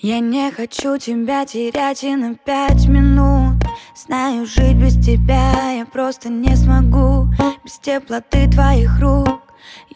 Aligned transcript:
Я 0.00 0.20
не 0.20 0.52
хочу 0.52 0.96
тебя 0.96 1.44
терять 1.44 2.04
и 2.04 2.14
на 2.14 2.36
пять 2.36 2.86
минут 2.86 3.56
Знаю, 3.96 4.46
жить 4.46 4.76
без 4.76 4.94
тебя 4.94 5.72
я 5.72 5.84
просто 5.86 6.28
не 6.28 6.54
смогу 6.54 7.26
Без 7.64 7.80
теплоты 7.80 8.48
твоих 8.48 9.00
рук 9.00 9.42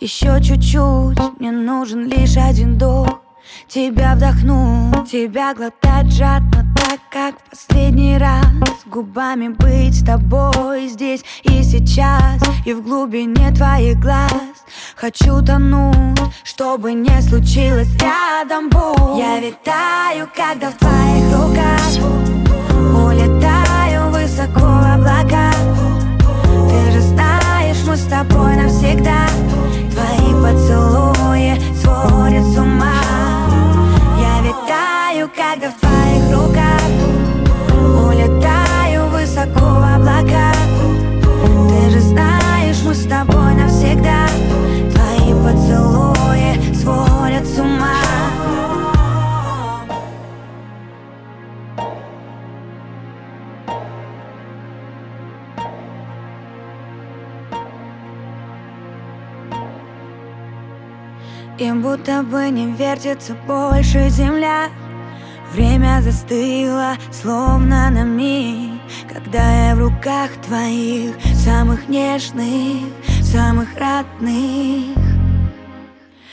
Еще 0.00 0.42
чуть-чуть, 0.42 1.38
мне 1.38 1.52
нужен 1.52 2.08
лишь 2.08 2.36
один 2.36 2.74
вдох 2.74 3.20
Тебя 3.68 4.16
вдохну, 4.16 5.06
тебя 5.08 5.54
глотать 5.54 6.12
жадно 6.12 6.66
Так, 6.74 6.98
как 7.08 7.36
в 7.38 7.50
последний 7.50 8.18
раз 8.18 8.44
Губами 8.92 9.48
быть 9.48 9.98
с 9.98 10.04
тобой 10.04 10.88
здесь 10.88 11.24
и 11.44 11.62
сейчас 11.62 12.42
И 12.66 12.74
в 12.74 12.82
глубине 12.82 13.50
твоих 13.52 13.98
глаз. 13.98 14.30
Хочу 14.96 15.42
тонуть, 15.42 16.20
чтобы 16.44 16.92
не 16.92 17.22
случилось 17.22 17.88
рядом 17.98 18.68
будь 18.68 19.18
Я 19.18 19.40
витаю, 19.40 20.28
когда 20.36 20.70
в 20.70 20.76
твоих 20.76 21.32
руках 21.32 22.31
И 61.62 61.70
будто 61.70 62.24
бы 62.24 62.50
не 62.50 62.72
вертится 62.72 63.36
больше 63.46 64.08
земля. 64.08 64.68
Время 65.52 66.00
застыло, 66.02 66.96
словно 67.12 67.88
на 67.88 68.02
миг 68.02 68.80
Когда 69.08 69.68
я 69.68 69.76
в 69.76 69.78
руках 69.78 70.30
твоих 70.44 71.14
Самых 71.36 71.88
нежных, 71.88 72.90
самых 73.22 73.68
родных. 73.78 74.96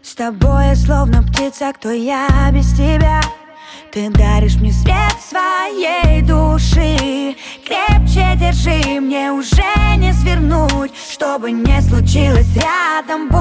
С 0.00 0.14
тобой 0.14 0.68
я 0.68 0.74
словно 0.74 1.22
птица, 1.22 1.70
кто 1.74 1.90
я 1.90 2.26
без 2.50 2.72
тебя? 2.72 3.20
Ты 3.92 4.08
даришь 4.08 4.56
мне 4.56 4.72
свет 4.72 5.16
своей 5.20 6.22
души. 6.22 7.36
Крепче 7.66 8.36
держи, 8.36 9.00
мне 9.00 9.32
уже 9.32 9.62
не 9.98 10.14
свернуть 10.14 10.92
Чтобы 11.12 11.50
не 11.50 11.78
случилось 11.82 12.56
рядом 12.56 13.28
будь 13.28 13.39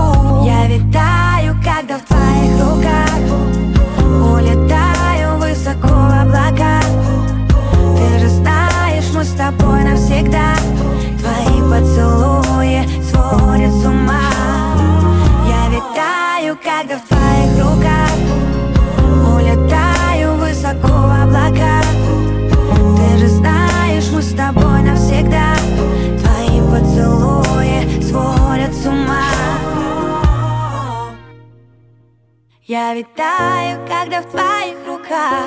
Я 32.67 32.93
витаю, 32.93 33.79
когда 33.87 34.21
в 34.21 34.25
твоих 34.25 34.77
руках 34.85 35.45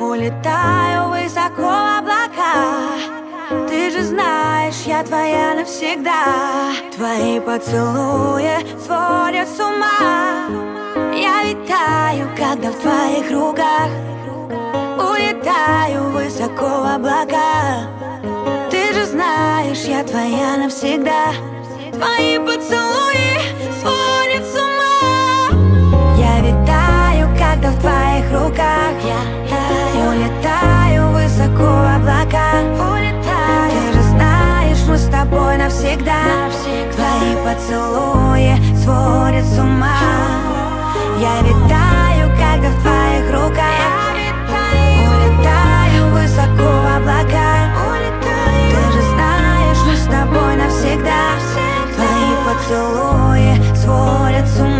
Улетаю 0.00 1.10
высоко 1.10 1.62
в 1.62 1.98
облака. 1.98 3.68
Ты 3.68 3.90
же 3.90 4.02
знаешь, 4.02 4.82
я 4.86 5.04
твоя 5.04 5.54
навсегда. 5.54 6.72
Твои 6.96 7.38
поцелуи 7.38 8.64
сводят 8.84 9.48
с 9.48 9.60
ума. 9.60 10.48
Я 11.14 11.44
витаю, 11.44 12.28
когда 12.36 12.70
в 12.70 12.80
твоих 12.80 13.30
руках 13.30 13.88
Улетаю 14.96 16.10
высоко 16.10 16.82
в 16.82 16.94
облака. 16.96 17.86
Ты 18.70 18.94
же 18.94 19.04
знаешь, 19.04 19.84
я 19.84 20.02
твоя 20.02 20.56
навсегда. 20.56 21.32
Твои 21.92 22.38
поцелуи 22.38 23.47
поцелуи 37.58 38.54
сводят 38.76 39.44
с 39.44 39.58
ума. 39.58 39.98
Я 41.18 41.40
витаю, 41.42 42.30
когда 42.36 42.70
в 42.70 42.80
твоих 42.82 43.26
руках. 43.32 44.14
Улетаю 45.10 46.12
высоко 46.12 46.62
в 46.62 46.96
облака. 46.96 47.50
Ты 48.70 48.92
же 48.92 49.02
знаешь, 49.12 49.78
мы 49.86 49.96
с 49.96 50.04
тобой 50.04 50.56
навсегда. 50.56 51.34
Твои 51.94 52.32
поцелуи 52.46 53.76
сводят 53.76 54.46
с 54.46 54.60
ума 54.60 54.77